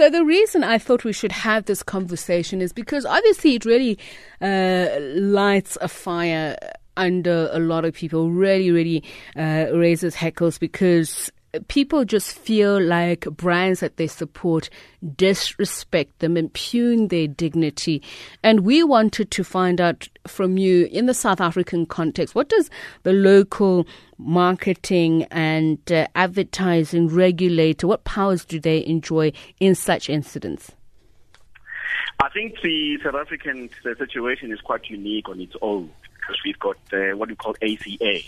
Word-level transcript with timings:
So 0.00 0.08
the 0.08 0.24
reason 0.24 0.64
I 0.64 0.78
thought 0.78 1.04
we 1.04 1.12
should 1.12 1.30
have 1.30 1.66
this 1.66 1.82
conversation 1.82 2.62
is 2.62 2.72
because 2.72 3.04
obviously 3.04 3.56
it 3.56 3.66
really 3.66 3.98
uh, 4.40 4.88
lights 4.98 5.76
a 5.82 5.88
fire 5.88 6.56
under 6.96 7.50
a 7.52 7.58
lot 7.58 7.84
of 7.84 7.92
people. 7.92 8.30
Really, 8.30 8.70
really 8.70 9.04
uh, 9.36 9.66
raises 9.74 10.14
heckles 10.14 10.58
because 10.58 11.30
people 11.68 12.04
just 12.04 12.38
feel 12.38 12.80
like 12.80 13.22
brands 13.30 13.80
that 13.80 13.96
they 13.96 14.06
support 14.06 14.70
disrespect 15.16 16.18
them, 16.18 16.36
impugn 16.36 17.08
their 17.08 17.26
dignity. 17.26 18.02
And 18.42 18.60
we 18.60 18.82
wanted 18.82 19.30
to 19.32 19.44
find 19.44 19.80
out 19.80 20.08
from 20.26 20.58
you 20.58 20.86
in 20.86 21.06
the 21.06 21.14
South 21.14 21.40
African 21.40 21.86
context, 21.86 22.34
what 22.34 22.48
does 22.48 22.70
the 23.02 23.12
local 23.12 23.86
marketing 24.18 25.24
and 25.30 25.78
uh, 25.90 26.06
advertising 26.14 27.08
regulator, 27.08 27.86
what 27.86 28.04
powers 28.04 28.44
do 28.44 28.60
they 28.60 28.84
enjoy 28.84 29.32
in 29.58 29.74
such 29.74 30.10
incidents? 30.10 30.72
I 32.22 32.28
think 32.28 32.60
the 32.62 32.98
South 33.02 33.14
African 33.14 33.70
situation 33.98 34.52
is 34.52 34.60
quite 34.60 34.90
unique 34.90 35.28
on 35.28 35.40
its 35.40 35.54
own 35.62 35.90
because 36.20 36.38
we've 36.44 36.58
got 36.58 36.76
uh, 36.92 37.16
what 37.16 37.28
we 37.28 37.36
call 37.36 37.54
ACA, 37.62 38.20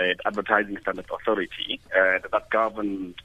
uh, 0.00 0.14
Advertising 0.24 0.78
Standard 0.80 1.06
Authority, 1.10 1.80
uh, 1.94 2.18
that 2.32 2.50
governs 2.50 3.16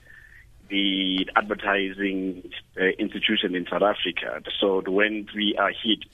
the 0.70 1.30
advertising 1.36 2.50
uh, 2.80 2.86
institution 2.98 3.56
in 3.56 3.66
South 3.70 3.84
Africa. 3.84 4.42
So 4.60 4.82
when 4.88 5.28
we 5.36 5.56
are 5.58 5.70
hit 5.72 6.06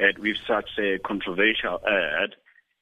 uh, 0.00 0.12
with 0.20 0.36
such 0.46 0.70
a 0.78 0.98
controversial 0.98 1.80
ad, 1.86 2.34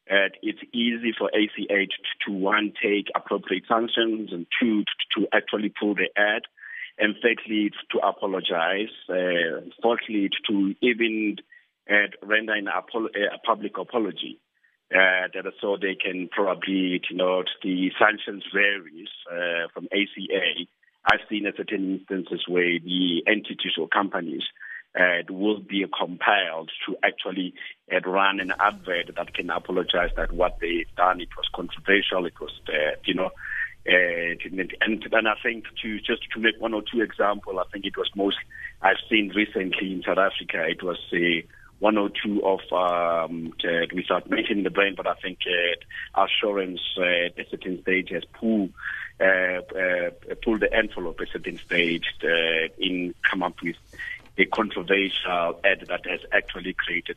uh, 0.08 0.28
it's 0.42 0.60
easy 0.72 1.12
for 1.16 1.30
ACA 1.34 1.86
to 2.26 2.32
one 2.32 2.72
take 2.80 3.06
appropriate 3.14 3.64
sanctions 3.66 4.30
and 4.32 4.46
two 4.60 4.84
to 5.16 5.26
actually 5.32 5.72
pull 5.80 5.94
the 5.94 6.08
ad, 6.16 6.42
and 6.98 7.16
thirdly 7.20 7.72
to 7.90 7.98
apologize, 7.98 8.88
fourthly 9.82 10.30
to 10.48 10.74
even 10.80 11.36
render 12.22 12.52
an 12.52 12.68
apo- 12.68 13.06
a 13.06 13.38
public 13.44 13.78
apology 13.78 14.38
uh, 14.94 15.26
that 15.34 15.52
so 15.60 15.76
they 15.80 15.94
can 15.96 16.28
probably 16.28 17.00
you 17.10 17.16
know 17.16 17.42
the 17.62 17.90
sanctions 17.98 18.44
varies 18.52 19.08
uh, 19.30 19.68
from 19.74 19.86
ACA. 19.92 20.66
I've 21.10 21.20
seen 21.28 21.46
certain 21.56 21.98
instances 21.98 22.44
where 22.48 22.78
the 22.78 23.22
entities 23.26 23.78
or 23.78 23.88
companies 23.88 24.42
uh, 24.98 25.22
will 25.28 25.60
be 25.60 25.84
compelled 25.96 26.70
to 26.86 26.96
actually 27.04 27.54
uh, 27.92 28.00
run 28.08 28.40
an 28.40 28.52
advert 28.58 29.10
that 29.14 29.34
can 29.34 29.50
apologize 29.50 30.10
that 30.16 30.32
what 30.32 30.58
they've 30.60 30.86
done 30.96 31.20
it 31.20 31.28
was 31.36 31.46
controversial, 31.54 32.26
it 32.26 32.40
was 32.40 32.52
uh, 32.68 32.96
you 33.04 33.14
know. 33.14 33.30
Uh, 33.88 34.34
and 34.80 35.06
then 35.12 35.26
I 35.28 35.34
think 35.44 35.64
to 35.82 35.98
just 35.98 36.22
to 36.34 36.40
make 36.40 36.60
one 36.60 36.74
or 36.74 36.82
two 36.82 37.02
examples, 37.02 37.56
I 37.56 37.70
think 37.70 37.84
it 37.84 37.96
was 37.96 38.10
most 38.16 38.36
I've 38.82 38.96
seen 39.08 39.32
recently 39.34 39.92
in 39.92 40.02
South 40.02 40.18
Africa. 40.18 40.66
It 40.68 40.82
was 40.82 40.98
a 41.12 41.46
one 41.78 41.98
or 41.98 42.08
two 42.08 42.42
of, 42.44 42.60
um, 42.72 43.52
uh, 43.64 43.86
without 43.94 44.28
mentioning 44.30 44.64
the 44.64 44.70
brand, 44.70 44.96
but 44.96 45.06
I 45.06 45.14
think 45.14 45.40
uh, 45.46 46.22
Assurance 46.24 46.80
uh, 46.96 47.26
at 47.26 47.38
a 47.38 47.48
certain 47.50 47.82
stage 47.82 48.10
has 48.10 48.24
pulled, 48.24 48.72
uh, 49.20 49.24
uh, 49.24 50.10
pulled 50.42 50.60
the 50.60 50.72
envelope 50.72 51.20
at 51.20 51.28
a 51.28 51.32
certain 51.32 51.58
stage 51.58 52.06
uh, 52.24 52.68
in 52.78 53.14
come 53.22 53.42
up 53.42 53.60
with 53.62 53.76
a 54.38 54.46
controversial 54.46 55.60
ad 55.64 55.84
that 55.88 56.06
has 56.06 56.20
actually 56.32 56.74
created 56.74 57.16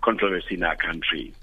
controversy 0.00 0.54
in 0.54 0.62
our 0.62 0.76
country. 0.76 1.34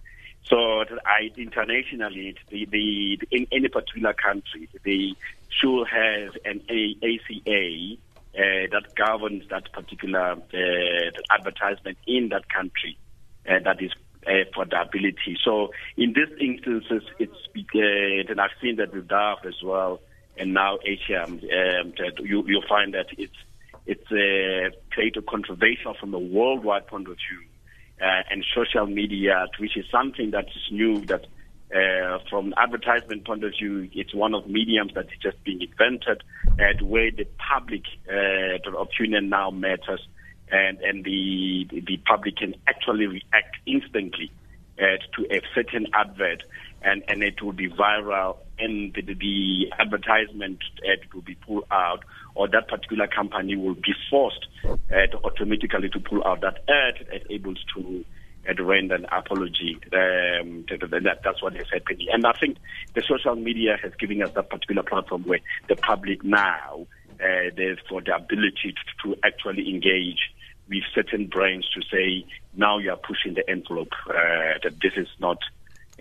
So 0.46 0.86
I, 1.06 1.30
internationally, 1.36 2.36
the, 2.50 2.66
the, 2.66 3.20
in 3.32 3.48
any 3.52 3.68
particular 3.68 4.14
country, 4.14 4.70
they 4.84 5.14
should 5.50 5.86
have 5.88 6.38
an 6.46 6.62
ACA 6.70 7.98
uh, 8.38 8.68
that 8.72 8.94
governs 8.96 9.44
that 9.50 9.72
particular 9.74 10.34
uh, 10.34 11.34
advertisement 11.34 11.98
in 12.06 12.30
that 12.30 12.48
country 12.50 12.98
uh, 13.50 13.60
that 13.64 13.82
is 13.82 13.92
uh, 14.28 14.44
for 14.54 14.66
the 14.66 14.80
ability. 14.80 15.38
So 15.44 15.72
in 15.96 16.14
these 16.14 16.38
instances, 16.40 17.04
it's 17.18 17.34
uh, 17.34 18.32
and 18.32 18.40
I've 18.40 18.52
seen 18.62 18.76
that 18.76 18.94
with 18.94 19.08
Dove 19.08 19.40
as 19.46 19.62
well, 19.64 20.00
and 20.38 20.54
now 20.54 20.78
HM. 20.86 21.42
Um, 21.42 21.94
you, 22.20 22.44
you'll 22.46 22.68
find 22.68 22.94
that 22.94 23.08
it's 23.18 23.38
it's 23.86 24.12
uh, 24.12 24.76
created 24.92 25.26
controversial 25.28 25.96
from 26.00 26.14
a 26.14 26.20
worldwide 26.20 26.88
point 26.88 27.08
of 27.08 27.16
view, 27.16 27.42
uh, 28.02 28.24
and 28.30 28.46
social 28.54 28.86
media, 28.86 29.48
which 29.60 29.78
is 29.78 29.86
something 29.92 30.32
that 30.32 30.46
is 30.48 30.72
new 30.72 31.06
that 31.06 31.26
uh, 31.76 32.20
from 32.30 32.54
advertisement 32.58 33.26
point 33.26 33.44
of 33.44 33.52
view, 33.52 33.90
it's 33.94 34.14
one 34.16 34.34
of 34.34 34.48
mediums 34.48 34.94
that 34.94 35.06
is 35.06 35.18
just 35.22 35.44
being 35.44 35.62
invented, 35.62 36.24
and 36.58 36.82
where 36.82 37.12
the 37.12 37.28
public 37.38 37.84
uh, 38.10 38.78
opinion 38.80 39.30
now 39.30 39.52
matters, 39.52 40.08
and 40.50 40.80
and 40.80 41.04
the 41.04 41.68
the 41.70 41.98
public 42.06 42.38
can 42.38 42.56
actually 42.68 43.08
react 43.08 43.58
instantly 43.66 44.32
uh, 44.80 44.98
to 45.16 45.26
a 45.30 45.42
certain 45.54 45.88
advert, 45.94 46.44
and 46.82 47.04
and 47.10 47.22
it 47.22 47.42
will 47.42 47.52
be 47.52 47.70
viral, 47.70 48.38
and 48.60 48.94
the, 48.94 49.02
the 49.02 49.74
advertisement 49.78 50.60
ad 50.90 51.00
will 51.14 51.22
be 51.22 51.36
pulled 51.36 51.66
out, 51.70 52.04
or 52.34 52.48
that 52.48 52.70
particular 52.70 53.08
company 53.08 53.58
will 53.58 53.76
be 53.76 53.94
forced 54.10 54.48
uh, 54.66 54.68
to 54.90 55.18
automatically 55.26 55.90
to 55.90 56.00
pull 56.00 56.26
out 56.26 56.40
that 56.42 56.64
ad, 56.70 57.06
and 57.12 57.24
able 57.30 57.56
to 57.76 58.06
and 58.48 58.60
render 58.62 58.96
an 58.96 59.06
apology. 59.12 59.78
Um, 59.94 60.66
that, 60.70 61.20
that's 61.24 61.44
what 61.44 61.56
is. 61.56 61.68
And 62.12 62.26
I 62.26 62.32
think 62.40 62.58
the 62.94 63.02
social 63.02 63.36
media 63.36 63.78
has 63.82 63.94
given 63.96 64.24
us 64.24 64.32
that 64.32 64.50
particular 64.50 64.84
platform 64.84 65.24
where 65.24 65.40
the 65.68 65.76
public 65.76 66.24
now, 66.24 66.88
uh, 67.20 67.76
for 67.90 68.02
the 68.02 68.16
ability 68.16 68.74
to, 69.04 69.16
actually 69.24 69.70
engage 69.70 70.32
with 70.70 70.84
certain 70.96 71.28
brands 71.28 71.70
to 71.72 71.82
say, 71.92 72.26
now 72.56 72.78
you 72.78 72.90
are 72.90 72.98
pushing 72.98 73.34
the 73.34 73.48
envelope, 73.50 73.92
uh, 74.10 74.58
that 74.64 74.76
this 74.82 74.94
is 74.96 75.08
not 75.20 75.40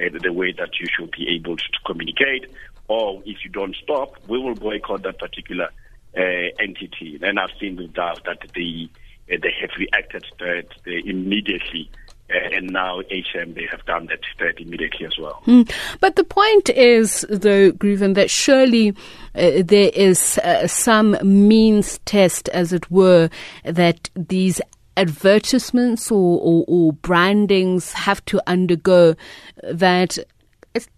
uh, 0.00 0.04
the 0.22 0.32
way 0.32 0.52
that 0.52 0.70
you 0.80 0.86
should 0.96 1.10
be 1.10 1.28
able 1.34 1.56
to, 1.56 1.64
communicate. 1.84 2.50
Or 2.88 3.22
if 3.26 3.44
you 3.44 3.50
don't 3.50 3.74
stop, 3.82 4.14
we 4.28 4.38
will 4.38 4.54
boycott 4.54 5.02
that 5.02 5.18
particular 5.18 5.70
uh, 6.16 6.20
entity. 6.60 7.18
And 7.20 7.40
I've 7.40 7.50
seen 7.60 7.76
with 7.76 7.94
that 7.94 8.22
that 8.24 8.38
they, 8.54 8.88
uh, 9.32 9.38
they 9.42 9.54
have 9.60 9.70
reacted 9.76 10.24
to 10.38 10.58
it 10.58 10.72
immediately 10.86 11.90
uh, 11.92 12.05
and 12.28 12.70
now 12.70 13.00
HM, 13.10 13.54
they 13.54 13.66
have 13.70 13.84
done 13.86 14.06
that, 14.06 14.20
that 14.38 14.60
immediately 14.60 15.06
as 15.06 15.16
well. 15.18 15.42
Mm. 15.46 15.70
But 16.00 16.16
the 16.16 16.24
point 16.24 16.68
is, 16.70 17.24
though, 17.28 17.72
Grieven, 17.72 18.14
that 18.14 18.30
surely 18.30 18.90
uh, 19.34 19.62
there 19.64 19.90
is 19.94 20.38
uh, 20.38 20.66
some 20.66 21.16
means 21.22 21.98
test, 22.04 22.48
as 22.50 22.72
it 22.72 22.90
were, 22.90 23.30
that 23.64 24.10
these 24.14 24.60
advertisements 24.96 26.10
or, 26.10 26.40
or, 26.40 26.64
or 26.66 26.92
brandings 26.94 27.92
have 27.92 28.24
to 28.24 28.40
undergo 28.46 29.14
that 29.62 30.18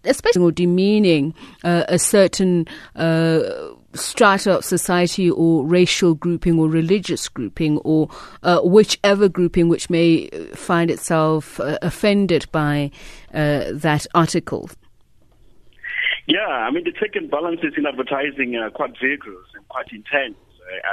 especially 0.03 0.41
or 0.41 0.51
demeaning 0.51 1.33
uh, 1.63 1.83
a 1.87 1.97
certain 1.97 2.67
uh, 2.95 3.41
strata 3.93 4.57
of 4.57 4.65
society 4.65 5.29
or 5.29 5.65
racial 5.65 6.13
grouping 6.13 6.59
or 6.59 6.67
religious 6.67 7.27
grouping 7.27 7.77
or 7.79 8.09
uh, 8.43 8.59
whichever 8.61 9.27
grouping 9.27 9.69
which 9.69 9.89
may 9.89 10.27
find 10.53 10.91
itself 10.91 11.59
uh, 11.59 11.77
offended 11.81 12.45
by 12.51 12.91
uh, 13.33 13.65
that 13.71 14.05
article. 14.13 14.69
Yeah, 16.27 16.47
I 16.47 16.69
mean, 16.69 16.83
the 16.83 16.91
check 16.91 17.15
and 17.15 17.29
balances 17.29 17.73
in 17.75 17.87
advertising 17.87 18.55
are 18.55 18.69
quite 18.69 18.93
vigorous 19.01 19.47
and 19.55 19.67
quite 19.67 19.91
intense. 19.91 20.35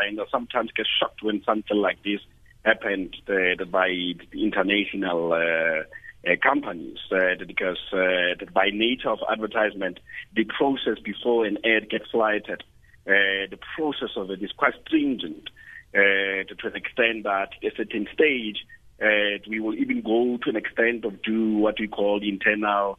I 0.02 0.10
know 0.10 0.24
sometimes 0.30 0.70
get 0.74 0.86
shocked 0.98 1.22
when 1.22 1.42
something 1.44 1.76
like 1.76 2.02
this 2.02 2.20
happened 2.64 3.14
uh, 3.28 3.64
by 3.66 3.88
international 4.32 5.34
uh, 5.34 5.84
uh, 6.26 6.36
companies 6.42 6.98
uh, 7.12 7.44
because 7.46 7.78
uh, 7.92 8.44
by 8.52 8.70
nature 8.72 9.10
of 9.10 9.18
advertisement, 9.30 10.00
the 10.34 10.44
process 10.44 10.98
before 11.04 11.44
an 11.44 11.58
ad 11.64 11.90
gets 11.90 12.10
flighted 12.10 12.64
uh, 13.06 13.46
the 13.50 13.58
process 13.76 14.10
of 14.16 14.30
it 14.30 14.42
is 14.42 14.50
quite 14.56 14.74
stringent 14.86 15.48
uh, 15.94 16.42
to, 16.48 16.54
to, 16.58 16.66
an 16.66 16.76
extent 16.76 17.22
that 17.24 17.50
at 17.62 17.72
a 17.72 17.76
certain 17.76 18.08
stage, 18.12 18.66
uh, 19.00 19.38
we 19.48 19.60
will 19.60 19.74
even 19.74 20.02
go 20.02 20.38
to 20.42 20.50
an 20.50 20.56
extent 20.56 21.04
of 21.04 21.22
do 21.22 21.56
what 21.56 21.78
we 21.78 21.86
call 21.86 22.20
internal 22.22 22.98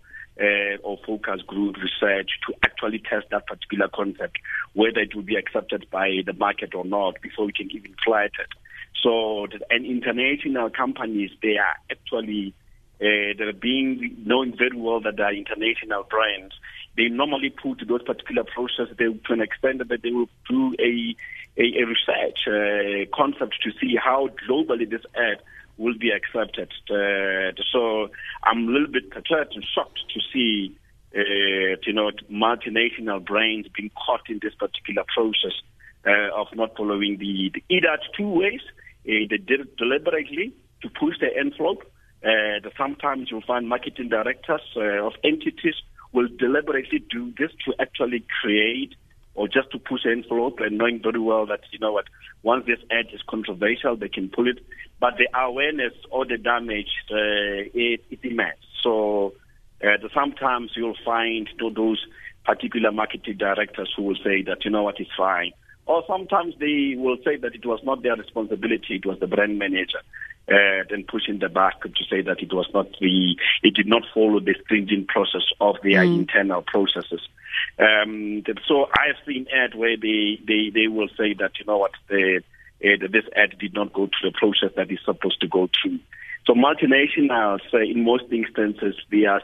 or 0.83 0.99
focus 1.03 1.41
group 1.47 1.75
research 1.77 2.29
to 2.45 2.53
actually 2.63 2.99
test 2.99 3.25
that 3.31 3.47
particular 3.47 3.87
concept, 3.87 4.37
whether 4.73 4.99
it 4.99 5.15
will 5.15 5.23
be 5.23 5.35
accepted 5.35 5.89
by 5.89 6.19
the 6.27 6.33
market 6.33 6.75
or 6.75 6.85
not 6.85 7.19
before 7.23 7.47
we 7.47 7.51
can 7.51 7.67
even 7.71 7.95
flight 8.05 8.29
it. 8.39 8.47
So, 9.01 9.47
and 9.71 9.83
international 9.83 10.69
companies, 10.69 11.31
they 11.41 11.57
are 11.57 11.75
actually 11.89 12.53
uh, 13.01 13.33
they're 13.37 13.53
being 13.53 14.15
knowing 14.25 14.55
very 14.57 14.75
well 14.75 14.99
that 15.01 15.17
they 15.17 15.23
are 15.23 15.33
international 15.33 16.03
brands 16.03 16.53
they 16.97 17.07
normally 17.09 17.51
put 17.51 17.87
those 17.87 18.01
particular 18.01 18.43
processes 18.43 18.95
they, 18.97 19.05
to 19.05 19.33
an 19.33 19.41
extent 19.41 19.87
that 19.87 20.01
they 20.01 20.11
will 20.11 20.29
do 20.49 20.75
a, 20.79 21.15
a, 21.57 21.81
a 21.81 21.85
research 21.85 22.39
uh, 22.47 23.05
concept 23.15 23.55
to 23.63 23.71
see 23.79 23.95
how 23.95 24.29
globally 24.49 24.89
this 24.89 25.03
ad 25.15 25.39
will 25.77 25.97
be 25.97 26.09
accepted. 26.09 26.71
Uh, 26.89 27.53
so 27.71 28.09
I'm 28.43 28.67
a 28.67 28.71
little 28.71 28.91
bit 28.91 29.11
perturbed 29.11 29.53
and 29.53 29.63
shocked 29.63 29.99
to 30.13 30.19
see, 30.33 30.75
uh, 31.15 31.77
you 31.85 31.93
know, 31.93 32.09
multinational 32.31 33.23
brands 33.23 33.67
being 33.75 33.91
caught 33.91 34.27
in 34.27 34.39
this 34.41 34.55
particular 34.55 35.03
process 35.13 35.53
uh, 36.05 36.35
of 36.35 36.47
not 36.55 36.75
following 36.75 37.17
the, 37.19 37.51
the 37.53 37.63
either 37.69 37.97
two 38.17 38.27
ways. 38.27 38.61
Uh, 39.07 39.29
they 39.29 39.37
did 39.37 39.61
it 39.61 39.77
deliberately 39.77 40.51
to 40.81 40.89
push 40.89 41.15
the 41.19 41.29
envelope. 41.37 41.83
Uh, 42.23 42.67
sometimes 42.75 43.29
you'll 43.29 43.41
find 43.41 43.69
marketing 43.69 44.09
directors 44.09 44.61
of 44.75 45.13
entities 45.23 45.75
will 46.17 46.27
deliberately 46.39 46.97
do 47.11 47.31
this 47.37 47.51
to 47.63 47.73
actually 47.79 48.25
create 48.41 48.95
or 49.35 49.47
just 49.47 49.69
to 49.71 49.77
push 49.77 50.01
the 50.03 50.09
envelope 50.09 50.59
and 50.59 50.79
knowing 50.79 50.99
very 50.99 51.19
well 51.19 51.45
that, 51.45 51.59
you 51.71 51.77
know 51.77 51.91
what, 51.93 52.05
once 52.41 52.65
this 52.65 52.79
ad 52.89 53.05
is 53.13 53.21
controversial, 53.29 53.95
they 53.95 54.09
can 54.09 54.27
pull 54.27 54.47
it. 54.47 54.57
But 54.99 55.13
the 55.19 55.27
awareness 55.39 55.93
or 56.09 56.25
the 56.25 56.39
damage, 56.39 56.89
uh, 57.11 57.69
it, 57.71 58.03
it's 58.09 58.23
immense. 58.23 58.57
So 58.81 59.33
uh, 59.83 60.07
sometimes 60.11 60.71
you'll 60.75 60.97
find 61.05 61.47
those 61.59 62.03
particular 62.45 62.91
marketing 62.91 63.37
directors 63.37 63.93
who 63.95 64.01
will 64.01 64.17
say 64.23 64.41
that, 64.47 64.65
you 64.65 64.71
know 64.71 64.81
what, 64.81 64.99
it's 64.99 65.11
fine. 65.15 65.51
Or 65.85 66.03
sometimes 66.07 66.55
they 66.59 66.95
will 66.97 67.17
say 67.23 67.37
that 67.37 67.53
it 67.53 67.65
was 67.65 67.79
not 67.83 68.01
their 68.01 68.15
responsibility, 68.15 68.95
it 68.95 69.05
was 69.05 69.19
the 69.19 69.27
brand 69.27 69.59
manager. 69.59 70.01
Uh, 70.49 70.83
then 70.89 71.03
pushing 71.03 71.39
the 71.39 71.49
back 71.49 71.81
to 71.81 72.03
say 72.09 72.21
that 72.21 72.41
it 72.41 72.53
was 72.53 72.69
not 72.73 72.87
the, 73.01 73.35
it 73.63 73.73
did 73.73 73.85
not 73.85 74.03
follow 74.13 74.39
the 74.39 74.55
stringent 74.63 75.05
process 75.09 75.41
of 75.59 75.75
their 75.83 76.03
mm. 76.03 76.19
internal 76.19 76.61
processes. 76.61 77.19
Um, 77.77 78.43
so 78.65 78.85
I've 78.93 79.17
seen 79.27 79.45
ad 79.53 79.75
where 79.75 79.97
they, 79.97 80.39
they, 80.47 80.71
they 80.73 80.87
will 80.87 81.09
say 81.17 81.33
that, 81.33 81.59
you 81.59 81.65
know 81.65 81.79
what, 81.79 81.91
the, 82.07 82.41
uh, 82.81 83.07
this 83.11 83.25
ad 83.35 83.59
did 83.59 83.73
not 83.73 83.91
go 83.91 84.07
through 84.07 84.31
the 84.31 84.37
process 84.37 84.71
that 84.77 84.89
is 84.89 84.99
supposed 85.03 85.41
to 85.41 85.47
go 85.49 85.67
through. 85.81 85.99
So 86.45 86.53
multinationals, 86.53 87.59
uh, 87.73 87.79
in 87.79 88.05
most 88.05 88.31
instances, 88.31 88.95
their 89.11 89.41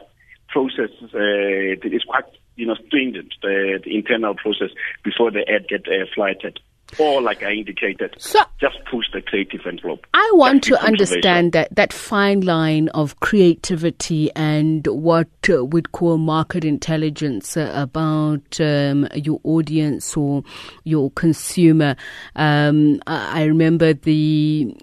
process 0.48 0.88
uh, 1.02 1.86
is 1.86 2.04
quite 2.04 2.24
you 2.56 2.66
know, 2.66 2.76
stringent, 2.86 3.34
the, 3.42 3.80
the 3.84 3.96
internal 3.96 4.34
process 4.34 4.70
before 5.02 5.30
the 5.30 5.46
ad 5.48 5.68
get 5.68 5.86
uh, 5.86 6.06
flighted. 6.14 6.60
Or, 6.98 7.22
like 7.22 7.42
I 7.42 7.52
indicated, 7.52 8.14
so, 8.18 8.40
just 8.60 8.76
push 8.90 9.06
the 9.12 9.20
creative 9.20 9.60
envelope. 9.66 10.06
I 10.14 10.30
want 10.34 10.64
to 10.64 10.80
understand 10.80 11.52
that, 11.52 11.74
that 11.74 11.92
fine 11.92 12.40
line 12.40 12.88
of 12.88 13.20
creativity 13.20 14.30
and 14.34 14.86
what 14.86 15.28
uh, 15.48 15.64
we'd 15.64 15.92
call 15.92 16.18
market 16.18 16.64
intelligence 16.64 17.56
uh, 17.56 17.70
about 17.74 18.60
um, 18.60 19.08
your 19.14 19.40
audience 19.44 20.16
or 20.16 20.42
your 20.84 21.10
consumer. 21.12 21.96
Um, 22.36 23.00
I 23.06 23.44
remember 23.44 23.94
the 23.94 24.76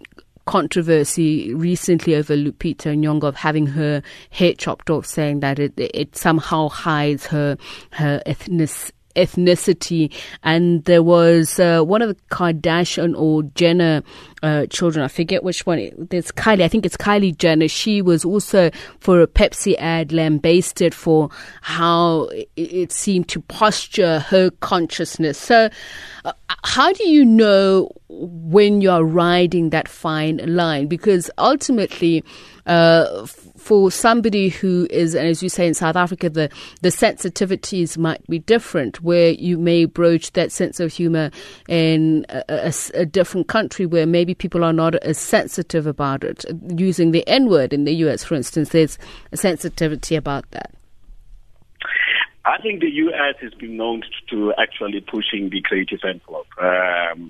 controversy 0.46 1.54
recently 1.54 2.16
over 2.16 2.36
Lupita 2.36 2.96
Nyong'o 2.98 3.24
of 3.24 3.36
having 3.36 3.68
her 3.68 4.02
hair 4.32 4.54
chopped 4.54 4.90
off, 4.90 5.06
saying 5.06 5.40
that 5.42 5.60
it, 5.60 5.74
it 5.78 6.16
somehow 6.16 6.68
hides 6.68 7.28
her 7.28 7.58
her 7.92 8.22
ethnicity 8.26 8.92
ethnicity. 9.16 10.14
And 10.44 10.84
there 10.86 11.04
was 11.04 11.60
uh, 11.60 11.82
one 11.82 12.02
of 12.02 12.10
the 12.10 12.16
Kardashian 12.32 13.18
or 13.18 13.44
Jenner 13.44 14.04
uh, 14.44 14.66
children. 14.68 15.04
I 15.04 15.08
forget 15.08 15.44
which 15.44 15.66
one. 15.66 15.92
There's 16.10 16.32
Kylie. 16.32 16.64
I 16.64 16.68
think 16.68 16.86
it's 16.86 16.98
Kylie 16.98 17.38
Jenner. 17.38 17.68
She 17.68 18.02
was 18.02 18.26
also 18.26 18.72
for 19.00 19.22
a 19.22 19.28
Pepsi 19.28 19.76
ad 19.78 20.12
lambasted 20.12 20.94
for 20.94 21.30
how 21.62 22.30
it 22.56 22.92
seemed 22.92 23.28
to 23.30 23.42
posture 23.42 24.20
her 24.20 24.50
consciousness. 24.62 25.38
So, 25.38 25.70
uh, 26.26 26.34
how 26.64 26.94
do 26.94 27.10
you 27.10 27.26
know 27.26 27.92
when 28.10 28.82
you're 28.82 29.04
riding 29.04 29.70
that 29.72 29.88
fine 29.88 30.38
line? 30.46 30.88
Because 30.88 31.30
ultimately, 31.38 32.24
uh, 32.66 33.26
for 33.62 33.92
somebody 33.92 34.50
who 34.50 34.88
is, 34.90 35.14
and 35.14 35.28
as 35.28 35.44
you 35.44 35.48
say 35.48 35.68
in 35.68 35.76
South 35.76 35.96
Africa, 35.96 36.30
the, 36.30 36.50
the 36.82 36.90
sensitivities 36.90 37.96
might 37.96 38.26
be 38.28 38.40
different, 38.40 39.02
where 39.04 39.30
you 39.30 39.58
may 39.60 39.86
broach 39.86 40.32
that 40.34 40.52
sense 40.52 40.80
of 40.80 40.92
humor 40.92 41.30
in 41.70 42.26
a, 42.30 42.44
a, 42.50 42.74
a 42.96 43.06
different 43.06 43.48
country 43.48 43.86
where 43.86 44.08
maybe 44.08 44.34
people 44.34 44.64
are 44.64 44.74
not 44.74 44.96
as 44.96 45.20
sensitive 45.20 45.86
about 45.86 46.24
it. 46.24 46.44
Using 46.76 47.12
the 47.12 47.26
N 47.28 47.50
word 47.50 47.72
in 47.72 47.84
the 47.84 47.94
US, 48.06 48.24
for 48.24 48.34
instance, 48.34 48.70
there's 48.70 48.98
a 49.32 49.38
sensitivity 49.38 50.16
about 50.16 50.50
that. 50.52 50.74
I 52.44 52.60
think 52.64 52.82
the 52.82 52.90
U.S. 52.90 53.36
has 53.42 53.54
been 53.54 53.78
known 53.78 54.02
to 54.32 54.52
actually 54.58 55.02
pushing 55.02 55.52
the 55.52 55.62
creative 55.62 56.00
envelope. 56.04 56.48
Um, 56.60 57.30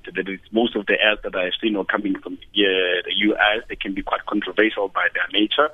most 0.54 0.78
of 0.78 0.86
the 0.86 0.94
ads 0.94 1.22
that 1.24 1.36
I've 1.36 1.52
seen 1.62 1.76
are 1.76 1.84
coming 1.84 2.18
from 2.18 2.38
the, 2.56 2.64
uh, 2.64 3.04
the 3.04 3.14
U.S. 3.28 3.64
They 3.68 3.76
can 3.76 3.94
be 3.94 4.02
quite 4.02 4.26
controversial 4.26 4.88
by 4.88 5.10
their 5.14 5.28
nature 5.34 5.70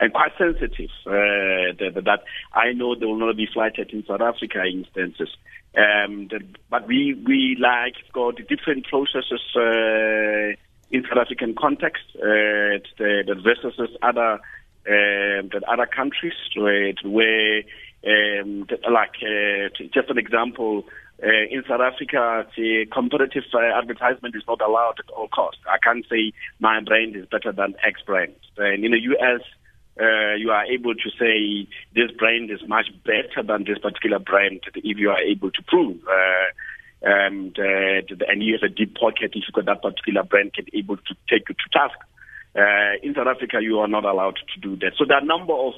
and 0.00 0.12
quite 0.12 0.32
sensitive. 0.38 0.90
Uh, 1.06 1.74
that, 1.78 2.02
that, 2.04 2.22
I 2.52 2.72
know 2.72 2.94
there 2.94 3.08
will 3.08 3.18
not 3.18 3.36
be 3.36 3.48
flighted 3.52 3.90
in 3.92 4.04
South 4.06 4.20
Africa 4.20 4.64
instances. 4.64 5.28
Um, 5.76 6.28
that, 6.30 6.42
but 6.70 6.86
we 6.86 7.14
we 7.26 7.56
like 7.60 7.94
got 8.12 8.36
different 8.48 8.86
processes 8.86 9.42
uh, 9.54 10.56
in 10.90 11.04
South 11.08 11.18
African 11.20 11.54
context 11.54 12.04
uh, 12.16 12.80
that 12.98 13.40
versus 13.42 13.96
other 14.02 14.40
uh, 14.86 15.42
that 15.52 15.62
other 15.68 15.86
countries 15.86 16.32
where, 16.56 16.94
where 17.04 17.62
um, 18.06 18.66
like 18.90 19.16
uh, 19.22 19.68
just 19.92 20.08
an 20.08 20.18
example. 20.18 20.84
Uh, 21.20 21.50
in 21.50 21.64
South 21.68 21.80
Africa, 21.80 22.46
the 22.56 22.86
competitive 22.92 23.42
uh, 23.52 23.58
advertisement 23.76 24.36
is 24.36 24.44
not 24.46 24.60
allowed 24.60 24.94
at 25.00 25.10
all 25.10 25.26
costs. 25.26 25.60
I 25.68 25.76
can't 25.76 26.06
say 26.08 26.32
my 26.60 26.78
brand 26.80 27.16
is 27.16 27.26
better 27.26 27.50
than 27.50 27.74
X 27.84 28.00
brand. 28.06 28.34
And 28.56 28.84
in 28.84 28.92
the 28.92 29.00
US, 29.00 29.42
uh, 30.00 30.34
you 30.34 30.50
are 30.50 30.64
able 30.66 30.94
to 30.94 31.10
say 31.18 31.68
this 31.94 32.10
brand 32.16 32.50
is 32.50 32.60
much 32.68 32.86
better 33.04 33.42
than 33.42 33.64
this 33.64 33.78
particular 33.78 34.18
brand 34.18 34.60
if 34.74 34.96
you 34.96 35.10
are 35.10 35.20
able 35.20 35.50
to 35.50 35.62
prove. 35.62 35.98
Uh, 36.06 36.50
and, 37.00 37.56
uh, 37.58 38.26
and 38.28 38.42
you 38.42 38.58
have 38.60 38.70
a 38.70 38.74
deep 38.74 38.96
pocket 38.96 39.32
if 39.34 39.44
you 39.46 39.52
got 39.52 39.66
that 39.66 39.82
particular 39.82 40.24
brand 40.24 40.54
can 40.54 40.66
able 40.74 40.96
to 40.96 41.14
take 41.28 41.48
you 41.48 41.54
to 41.54 41.68
task. 41.72 41.98
Uh, 42.56 42.98
in 43.02 43.14
South 43.14 43.28
Africa, 43.28 43.58
you 43.60 43.78
are 43.78 43.88
not 43.88 44.04
allowed 44.04 44.38
to 44.54 44.60
do 44.60 44.76
that. 44.76 44.92
So 44.98 45.04
there 45.06 45.16
are 45.16 45.22
a 45.22 45.26
number 45.26 45.52
of 45.52 45.74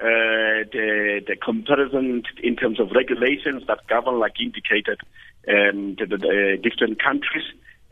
uh, 0.00 0.64
the, 0.72 1.20
the 1.26 1.36
comparison 1.36 2.22
in 2.42 2.56
terms 2.56 2.80
of 2.80 2.90
regulations 2.92 3.62
that 3.68 3.86
govern, 3.88 4.18
like 4.18 4.40
indicated, 4.40 5.00
um, 5.48 5.96
the, 5.98 6.06
the, 6.06 6.16
the 6.16 6.58
different 6.62 7.02
countries 7.02 7.44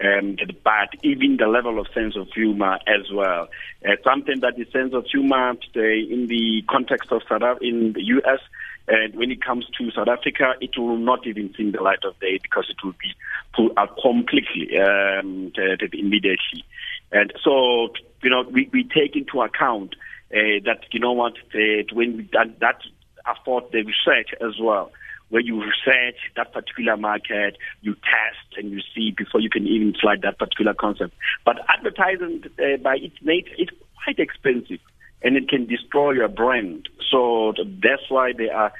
um, 0.03 0.37
but 0.65 0.89
even 1.03 1.37
the 1.37 1.47
level 1.47 1.79
of 1.79 1.87
sense 1.95 2.17
of 2.17 2.29
humor 2.35 2.79
as 2.87 3.11
well. 3.13 3.49
Uh, 3.85 3.97
something 4.05 4.41
that 4.41 4.57
the 4.57 4.65
sense 4.73 4.95
of 4.95 5.05
humor 5.07 5.55
today 5.55 6.01
in 6.01 6.27
the 6.27 6.63
context 6.69 7.13
of 7.13 7.23
South 7.29 7.59
in 7.61 7.93
the 7.93 8.03
U.S., 8.03 8.41
and 8.89 9.15
when 9.15 9.31
it 9.31 9.45
comes 9.45 9.65
to 9.79 9.91
South 9.93 10.09
Africa, 10.09 10.55
it 10.61 10.77
will 10.77 10.97
not 10.97 11.27
even 11.27 11.55
see 11.57 11.71
the 11.71 11.81
light 11.81 12.05
of 12.05 12.19
day 12.19 12.39
because 12.43 12.67
it 12.69 12.85
will 12.85 12.93
be 12.93 13.15
pulled 13.55 13.73
out 13.77 13.97
completely 14.03 14.77
um, 14.79 15.53
immediately. 15.93 16.65
And 17.13 17.33
so, 17.45 17.91
you 18.23 18.31
know, 18.31 18.43
we, 18.51 18.69
we 18.73 18.83
take 18.85 19.15
into 19.15 19.41
account 19.41 19.95
uh, 20.33 20.59
that, 20.65 20.81
you 20.91 20.99
know 20.99 21.13
what, 21.13 21.35
uh, 21.55 21.85
when 21.93 22.17
we, 22.17 22.29
that, 22.33 22.59
that 22.59 22.81
afford 23.25 23.65
the 23.71 23.83
research 23.83 24.31
as 24.41 24.59
well 24.61 24.91
where 25.33 25.41
you 25.41 25.59
research 25.59 26.19
that 26.37 26.53
particular 26.53 26.95
market, 26.95 27.57
you 27.81 27.95
test 27.95 28.59
and 28.59 28.71
you 28.71 28.83
see 28.95 29.15
before 29.17 29.41
you 29.41 29.49
can 29.49 29.67
even 29.67 29.95
slide 29.99 30.21
that 30.21 30.39
particular 30.39 30.75
concept. 30.75 31.15
But 31.47 31.57
advertising 31.71 32.45
uh, 32.59 32.77
by 32.77 32.97
its 32.97 33.17
nature 33.23 33.55
is 33.57 33.69
quite 34.05 34.19
expensive 34.19 34.79
and 35.23 35.39
it 35.39 35.49
can 35.49 35.65
destroy 35.67 36.13
your 36.13 36.29
brand. 36.29 36.91
So 37.11 37.55
that's 37.57 38.11
why 38.11 38.33
there 38.37 38.55
are 38.55 38.75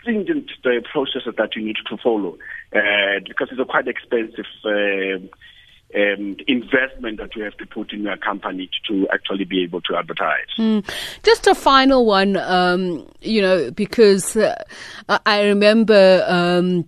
stringent 0.00 0.50
uh, 0.64 0.80
processes 0.90 1.34
that 1.36 1.54
you 1.54 1.62
need 1.62 1.76
to 1.90 1.96
follow 1.98 2.38
uh, 2.74 3.20
because 3.28 3.48
it's 3.50 3.60
a 3.60 3.66
quite 3.66 3.86
expensive 3.86 4.46
uh, 4.64 5.20
um, 5.94 6.36
investment 6.46 7.18
that 7.18 7.34
you 7.34 7.42
have 7.44 7.56
to 7.56 7.66
put 7.66 7.92
in 7.92 8.02
your 8.02 8.16
company 8.16 8.68
to 8.88 9.08
actually 9.12 9.44
be 9.44 9.62
able 9.62 9.80
to 9.82 9.96
advertise. 9.96 10.46
Mm. 10.58 10.88
Just 11.22 11.46
a 11.46 11.54
final 11.54 12.04
one, 12.04 12.36
um, 12.36 13.08
you 13.20 13.40
know, 13.40 13.70
because 13.70 14.36
uh, 14.36 14.54
I 15.24 15.44
remember 15.44 16.24
um, 16.26 16.84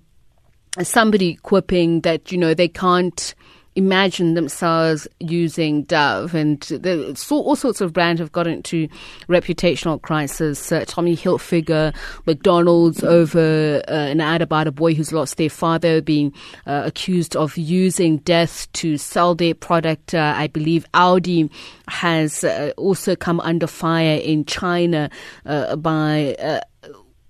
somebody 0.82 1.36
quipping 1.36 2.02
that, 2.02 2.30
you 2.30 2.38
know, 2.38 2.52
they 2.52 2.68
can't 2.68 3.34
imagine 3.76 4.34
themselves 4.34 5.06
using 5.20 5.84
Dove, 5.84 6.34
and 6.34 6.60
the, 6.62 7.14
so, 7.16 7.36
all 7.36 7.56
sorts 7.56 7.80
of 7.80 7.92
brands 7.92 8.20
have 8.20 8.32
got 8.32 8.46
into 8.46 8.88
reputational 9.28 10.00
crisis. 10.02 10.72
Uh, 10.72 10.84
Tommy 10.86 11.16
Hilfiger, 11.16 11.94
McDonald's 12.26 13.04
over 13.04 13.82
uh, 13.88 13.92
an 13.92 14.20
ad 14.20 14.42
about 14.42 14.66
a 14.66 14.72
boy 14.72 14.94
who's 14.94 15.12
lost 15.12 15.36
their 15.36 15.50
father, 15.50 16.00
being 16.00 16.32
uh, 16.66 16.82
accused 16.84 17.36
of 17.36 17.56
using 17.56 18.18
death 18.18 18.70
to 18.72 18.96
sell 18.96 19.34
their 19.34 19.54
product. 19.54 20.14
Uh, 20.14 20.34
I 20.36 20.48
believe 20.48 20.84
Audi 20.94 21.48
has 21.88 22.44
uh, 22.44 22.72
also 22.76 23.14
come 23.14 23.40
under 23.40 23.66
fire 23.66 24.18
in 24.18 24.44
China 24.44 25.10
uh, 25.46 25.76
by 25.76 26.60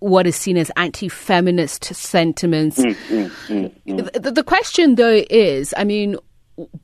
what 0.00 0.26
is 0.26 0.34
seen 0.34 0.56
as 0.56 0.70
anti-feminist 0.76 1.84
sentiments. 1.84 2.78
Mm, 2.78 2.94
mm, 2.94 3.30
mm, 3.48 3.72
mm. 3.86 4.22
the, 4.22 4.30
the, 4.30 4.42
question, 4.42 4.94
though, 4.94 5.24
is, 5.28 5.74
I 5.76 5.84
mean, 5.84 6.16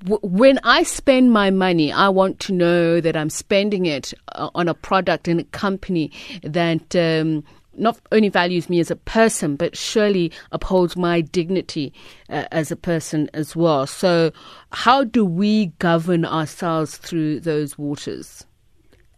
when 0.06 0.58
I 0.62 0.82
spend 0.82 1.32
my 1.32 1.50
money, 1.50 1.92
I 1.92 2.08
want 2.08 2.40
to 2.40 2.52
know 2.52 3.00
that 3.00 3.16
I'm 3.16 3.30
spending 3.30 3.86
it 3.86 4.12
uh, 4.32 4.50
on 4.54 4.68
a 4.68 4.74
product 4.74 5.28
and 5.28 5.40
a 5.40 5.44
company 5.44 6.12
that 6.42 6.94
um, 6.94 7.44
not 7.78 7.98
only 8.12 8.28
values 8.28 8.68
me 8.68 8.80
as 8.80 8.90
a 8.90 8.96
person, 8.96 9.56
but 9.56 9.76
surely 9.76 10.32
upholds 10.52 10.96
my 10.96 11.20
dignity 11.20 11.92
uh, 12.28 12.44
as 12.52 12.70
a 12.70 12.76
person 12.76 13.30
as 13.34 13.54
well. 13.54 13.86
So, 13.86 14.32
how 14.72 15.04
do 15.04 15.24
we 15.24 15.66
govern 15.78 16.24
ourselves 16.24 16.96
through 16.96 17.40
those 17.40 17.78
waters 17.78 18.46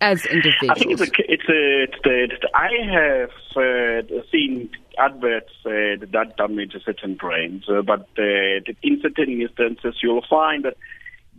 as 0.00 0.24
individuals? 0.26 0.70
I 0.70 0.74
think 0.74 0.92
it's, 0.92 1.00
a, 1.00 1.04
it's, 1.04 1.48
a, 1.48 1.82
it's, 1.82 2.06
a, 2.06 2.24
it's 2.24 2.44
a, 2.44 2.56
I 2.56 2.70
have 2.92 3.30
uh, 3.56 4.22
seen 4.30 4.70
adverts 4.98 5.52
uh, 5.64 5.96
that 6.12 6.34
damage 6.36 6.74
certain 6.84 7.14
brands, 7.14 7.68
uh, 7.68 7.82
but 7.82 8.08
uh, 8.18 8.72
in 8.82 9.00
certain 9.00 9.40
instances, 9.40 9.96
you'll 10.02 10.24
find 10.28 10.64
that 10.64 10.76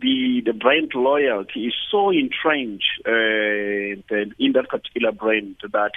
the 0.00 0.42
the 0.44 0.52
brand 0.52 0.92
loyalty 0.94 1.66
is 1.66 1.74
so 1.90 2.10
entrenched 2.10 3.00
uh, 3.06 3.10
in 4.38 4.52
that 4.54 4.66
particular 4.68 5.12
brand 5.12 5.56
that 5.72 5.92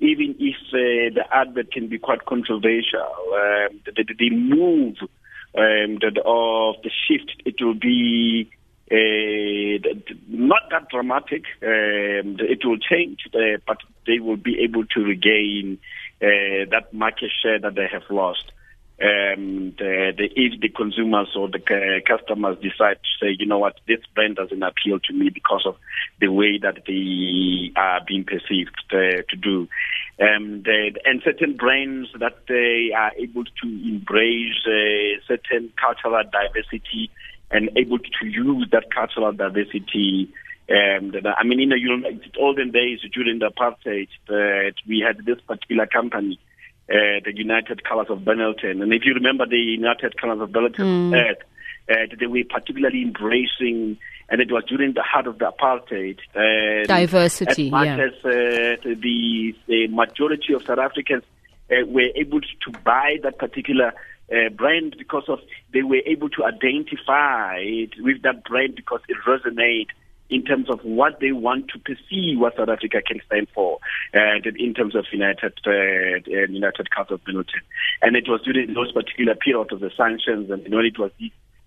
even 0.00 0.34
if 0.40 0.56
uh, 0.72 1.14
the 1.14 1.24
advert 1.30 1.72
can 1.72 1.88
be 1.88 1.98
quite 1.98 2.26
controversial, 2.26 3.06
um, 3.34 3.80
the, 3.86 3.92
the, 3.96 4.14
the, 4.18 4.30
move 4.30 4.96
um, 5.56 5.98
the, 6.00 6.20
of 6.26 6.74
the 6.82 6.90
shift, 7.06 7.40
it 7.44 7.54
will 7.60 7.74
be 7.74 8.50
uh, 8.90 9.78
not 10.28 10.62
that 10.70 10.88
dramatic. 10.90 11.44
Um, 11.62 12.36
it 12.40 12.64
will 12.64 12.78
change, 12.78 13.20
uh, 13.32 13.58
but 13.66 13.78
they 14.06 14.18
will 14.18 14.36
be 14.36 14.58
able 14.60 14.84
to 14.86 15.00
regain 15.00 15.78
uh, 16.22 16.70
that 16.70 16.88
market 16.92 17.30
share 17.42 17.58
that 17.58 17.74
they 17.74 17.88
have 17.90 18.04
lost 18.10 18.52
um, 19.02 19.74
the, 19.78 20.12
the, 20.16 20.30
if 20.36 20.60
the 20.60 20.68
consumers 20.68 21.28
or 21.34 21.48
the 21.48 21.58
uh, 21.58 22.00
customers 22.06 22.56
decide 22.62 22.98
to 23.02 23.10
say, 23.20 23.36
you 23.36 23.46
know 23.46 23.58
what, 23.58 23.80
this 23.88 23.98
brand 24.14 24.36
doesn't 24.36 24.62
appeal 24.62 25.00
to 25.00 25.12
me 25.12 25.28
because 25.28 25.62
of 25.66 25.76
the 26.20 26.28
way 26.28 26.58
that 26.58 26.84
they 26.86 27.72
are 27.74 28.00
being 28.06 28.24
perceived 28.24 28.76
uh, 28.92 29.26
to 29.28 29.36
do. 29.36 29.68
Um, 30.20 30.62
the, 30.62 30.92
and 31.04 31.20
certain 31.24 31.56
brands 31.56 32.10
that 32.20 32.46
they 32.46 32.92
are 32.96 33.12
able 33.16 33.44
to 33.44 33.66
embrace 33.66 34.54
uh, 34.66 35.18
certain 35.26 35.72
cultural 35.80 36.22
diversity 36.30 37.10
and 37.50 37.70
able 37.76 37.98
to 37.98 38.26
use 38.26 38.68
that 38.70 38.94
cultural 38.94 39.32
diversity 39.32 40.32
um, 40.70 41.12
I 41.38 41.44
mean, 41.44 41.60
in 41.60 41.68
the 41.70 41.76
know, 41.78 42.08
olden 42.38 42.70
days 42.70 43.00
during 43.12 43.40
the 43.40 43.50
apartheid, 43.50 44.08
uh, 44.28 44.72
we 44.86 45.04
had 45.06 45.24
this 45.24 45.40
particular 45.46 45.86
company 45.86 46.38
uh, 46.88 47.20
the 47.24 47.32
United 47.34 47.84
Colors 47.84 48.08
of 48.10 48.18
Benetton. 48.20 48.82
And 48.82 48.92
if 48.92 49.04
you 49.04 49.14
remember 49.14 49.46
the 49.46 49.56
United 49.56 50.20
Colors 50.20 50.40
of 50.40 50.50
Benetton 50.50 51.10
mm. 51.10 51.34
uh, 51.88 51.94
they 52.18 52.26
were 52.26 52.44
particularly 52.48 53.02
embracing, 53.02 53.96
and 54.28 54.40
it 54.40 54.50
was 54.50 54.64
during 54.68 54.92
the 54.94 55.02
heart 55.02 55.26
of 55.26 55.38
the 55.38 55.50
apartheid. 55.50 56.18
Uh, 56.34 56.86
Diversity, 56.86 57.66
as 57.66 57.70
much 57.70 57.86
yeah. 57.86 58.06
as 58.06 58.24
uh, 58.24 58.76
the, 58.84 59.54
the 59.66 59.86
majority 59.88 60.54
of 60.54 60.62
South 60.62 60.78
Africans 60.78 61.24
uh, 61.70 61.86
were 61.86 62.10
able 62.14 62.40
to 62.40 62.78
buy 62.84 63.16
that 63.22 63.38
particular 63.38 63.92
uh, 64.32 64.48
brand 64.50 64.94
because 64.98 65.24
of 65.28 65.40
they 65.72 65.82
were 65.82 66.02
able 66.06 66.28
to 66.30 66.44
identify 66.44 67.56
it 67.58 67.90
with 67.98 68.22
that 68.22 68.44
brand 68.44 68.76
because 68.76 69.00
it 69.08 69.16
resonated 69.26 69.86
in 70.32 70.42
terms 70.44 70.68
of 70.70 70.80
what 70.82 71.20
they 71.20 71.32
want 71.32 71.68
to 71.68 71.78
perceive 71.78 72.38
what 72.38 72.56
South 72.56 72.68
Africa 72.68 73.02
can 73.06 73.20
stand 73.26 73.48
for, 73.54 73.78
and 74.12 74.46
in 74.46 74.74
terms 74.74 74.96
of 74.96 75.04
United 75.12 75.54
uh, 75.66 76.32
United 76.48 76.90
Colors 76.90 77.12
of 77.12 77.20
Benetton. 77.24 77.62
And 78.00 78.16
it 78.16 78.24
was 78.28 78.40
during 78.42 78.72
those 78.74 78.92
particular 78.92 79.34
period 79.34 79.72
of 79.72 79.80
the 79.80 79.90
sanctions, 79.96 80.50
and 80.50 80.62
when 80.74 80.86
it 80.86 80.98
was 80.98 81.12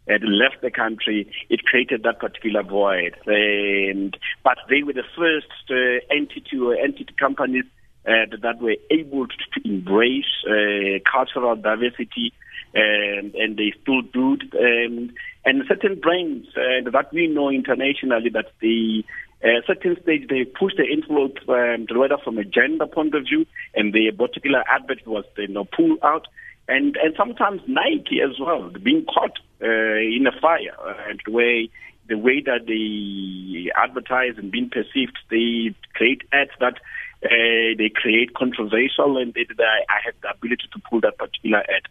had 0.07 0.22
left 0.24 0.62
the 0.62 0.72
country, 0.72 1.31
it 1.50 1.63
created 1.63 2.03
that 2.03 2.19
particular 2.19 2.63
void. 2.63 3.15
And 3.25 4.17
but 4.43 4.57
they 4.69 4.84
were 4.84 4.93
the 4.93 5.10
first 5.15 5.48
uh, 5.69 6.13
entity 6.13 6.60
or 6.60 6.75
entity 6.75 7.13
companies 7.19 7.65
uh, 8.07 8.29
that 8.41 8.62
were 8.62 8.75
able 8.91 9.27
to, 9.27 9.36
to 9.55 9.67
embrace 9.67 10.25
uh, 10.48 11.00
cultural 11.12 11.55
diversity, 11.55 12.34
and, 12.75 13.34
and 13.36 13.58
they 13.58 13.74
still 13.82 14.01
do. 14.01 14.38
Um, 14.60 15.13
and 15.46 15.63
certain 15.67 16.00
brands 16.00 16.48
uh, 16.55 16.89
that 16.91 17.10
we 17.13 17.27
know 17.27 17.50
internationally 17.50 18.29
that 18.34 18.51
the 18.62 19.03
uh, 19.44 19.62
certain 19.67 19.96
stage 20.01 20.27
they 20.27 20.44
push 20.44 20.74
the 20.75 20.86
envelope 20.91 21.38
um, 21.50 21.86
whether 21.98 22.17
from 22.24 22.38
a 22.38 22.44
gender 22.44 22.88
point 22.88 23.13
of 23.13 23.24
view, 23.24 23.46
and 23.75 23.94
the 23.94 24.12
particular 24.12 24.63
advert 24.67 25.05
was 25.05 25.25
you 25.38 25.48
know 25.48 25.65
pulled 25.65 26.00
out, 26.03 26.27
and 26.67 26.96
and 26.98 27.13
sometimes 27.15 27.62
Nike 27.67 28.22
as 28.22 28.39
well 28.39 28.70
being 28.84 29.05
caught 29.05 29.38
uh, 29.62 30.00
in 30.00 30.25
a 30.27 30.39
fire, 30.39 30.75
and 31.08 31.20
uh, 31.27 31.32
where 31.32 31.63
the 32.08 32.17
way 32.17 32.41
that 32.41 32.65
they 32.67 33.72
advertise 33.75 34.38
and 34.38 34.51
being 34.51 34.70
perceived, 34.70 35.17
they 35.29 35.75
create 35.94 36.22
ads 36.32 36.51
that 36.60 36.75
uh, 37.24 37.74
they 37.77 37.91
create 37.94 38.34
controversial, 38.36 39.17
and 39.17 39.34
they, 39.34 39.46
they, 39.58 39.63
I 39.63 40.00
have 40.05 40.13
the 40.22 40.29
ability 40.29 40.70
to 40.74 40.82
pull 40.89 41.01
that 41.01 41.17
particular 41.17 41.60
ad, 41.60 41.88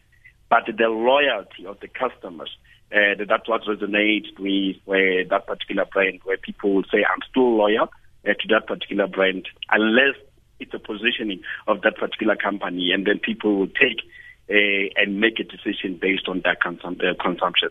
but 0.48 0.64
the 0.66 0.88
loyalty 0.88 1.66
of 1.66 1.80
the 1.80 1.88
customers 1.88 2.50
uh, 2.94 3.24
that's 3.28 3.48
what 3.48 3.62
resonates 3.62 4.38
with 4.38 4.76
where 4.84 5.24
that 5.24 5.46
particular 5.46 5.84
brand, 5.84 6.20
where 6.24 6.36
people 6.36 6.82
say, 6.92 6.98
I'm 6.98 7.22
still 7.28 7.56
loyal 7.56 7.90
uh, 8.24 8.34
to 8.34 8.48
that 8.50 8.66
particular 8.68 9.08
brand, 9.08 9.48
unless 9.70 10.14
it's 10.60 10.72
a 10.74 10.78
positioning 10.78 11.42
of 11.66 11.82
that 11.82 11.96
particular 11.96 12.36
company, 12.36 12.92
and 12.92 13.04
then 13.04 13.18
people 13.18 13.56
will 13.56 13.68
take 13.68 14.00
uh, 14.48 14.92
and 14.96 15.20
make 15.20 15.40
a 15.40 15.44
decision 15.44 15.98
based 16.00 16.28
on 16.28 16.42
that 16.44 16.58
consum- 16.60 17.02
uh, 17.02 17.14
consumption. 17.20 17.70